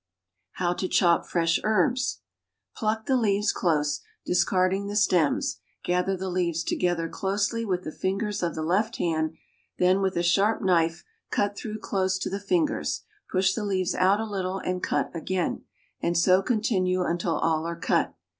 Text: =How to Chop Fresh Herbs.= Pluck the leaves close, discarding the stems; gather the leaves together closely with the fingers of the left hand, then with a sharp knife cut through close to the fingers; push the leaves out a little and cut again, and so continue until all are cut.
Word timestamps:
=How 0.53 0.73
to 0.73 0.87
Chop 0.87 1.27
Fresh 1.27 1.59
Herbs.= 1.63 2.21
Pluck 2.75 3.05
the 3.05 3.15
leaves 3.15 3.51
close, 3.51 4.01
discarding 4.25 4.87
the 4.87 4.95
stems; 4.95 5.59
gather 5.83 6.17
the 6.17 6.27
leaves 6.27 6.63
together 6.63 7.07
closely 7.07 7.63
with 7.65 7.83
the 7.83 7.91
fingers 7.91 8.41
of 8.41 8.55
the 8.55 8.63
left 8.63 8.95
hand, 8.97 9.35
then 9.77 10.01
with 10.01 10.17
a 10.17 10.23
sharp 10.23 10.63
knife 10.63 11.03
cut 11.29 11.55
through 11.55 11.77
close 11.77 12.17
to 12.17 12.31
the 12.31 12.39
fingers; 12.39 13.03
push 13.31 13.53
the 13.53 13.63
leaves 13.63 13.93
out 13.93 14.19
a 14.19 14.25
little 14.25 14.57
and 14.57 14.81
cut 14.81 15.15
again, 15.15 15.65
and 16.01 16.17
so 16.17 16.41
continue 16.41 17.03
until 17.03 17.37
all 17.37 17.67
are 17.67 17.79
cut. 17.79 18.15